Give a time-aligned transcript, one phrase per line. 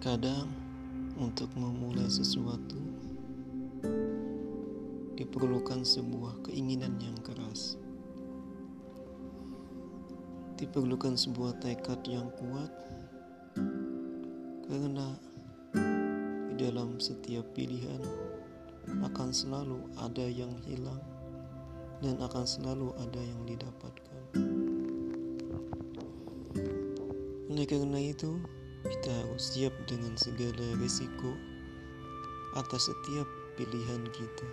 [0.00, 0.48] Terkadang,
[1.20, 2.80] untuk memulai sesuatu
[5.12, 7.76] diperlukan sebuah keinginan yang keras.
[10.56, 12.72] Diperlukan sebuah tekad yang kuat,
[14.72, 15.20] karena
[16.48, 18.00] di dalam setiap pilihan
[19.04, 21.04] akan selalu ada yang hilang
[22.00, 24.20] dan akan selalu ada yang didapatkan.
[27.52, 28.40] Oleh karena itu,
[28.90, 31.38] kita harus siap dengan segala risiko
[32.58, 34.48] atas setiap pilihan kita.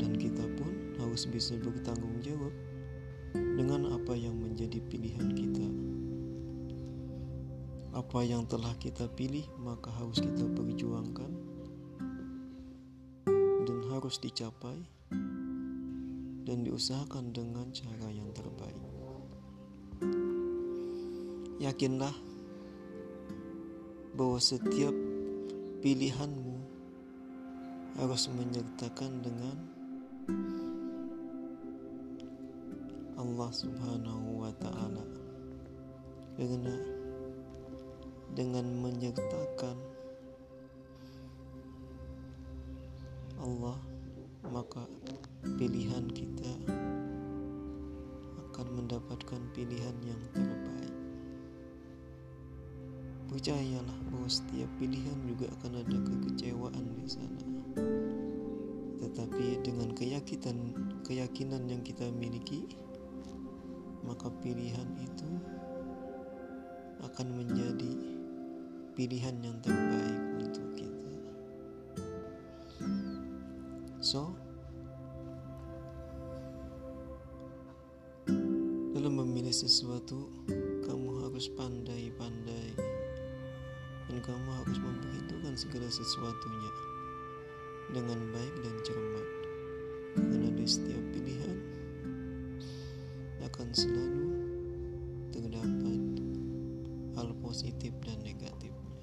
[0.00, 2.50] Dan kita pun harus bisa bertanggung jawab
[3.36, 5.68] dengan apa yang menjadi pilihan kita.
[7.92, 11.32] Apa yang telah kita pilih, maka harus kita perjuangkan
[13.68, 14.80] dan harus dicapai
[16.48, 18.80] dan diusahakan dengan cara yang terbaik.
[21.60, 22.29] Yakinlah
[24.20, 24.92] bahwa setiap
[25.80, 26.60] pilihanmu
[27.96, 29.56] harus menyertakan dengan
[33.16, 35.04] Allah Subhanahu wa Ta'ala,
[36.36, 36.76] karena
[38.36, 39.80] dengan menyertakan
[43.40, 43.80] Allah,
[44.52, 44.84] maka
[45.56, 46.52] pilihan kita
[48.36, 50.69] akan mendapatkan pilihan yang terbaik.
[53.30, 57.44] Percayalah bahwa setiap pilihan juga akan ada kekecewaan di sana.
[58.98, 60.74] Tetapi dengan keyakinan
[61.06, 62.66] keyakinan yang kita miliki,
[64.02, 65.30] maka pilihan itu
[67.06, 67.92] akan menjadi
[68.98, 71.10] pilihan yang terbaik untuk kita.
[74.02, 74.34] So,
[78.90, 80.34] dalam memilih sesuatu,
[80.82, 82.89] kamu harus pandai-pandai
[84.10, 86.72] dan kamu harus memperhitungkan segala sesuatunya
[87.94, 89.26] dengan baik dan cermat
[90.18, 91.58] karena di setiap pilihan
[93.46, 94.26] akan selalu
[95.30, 96.02] terdapat
[97.14, 98.98] hal positif dan negatifnya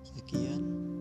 [0.00, 0.93] sekian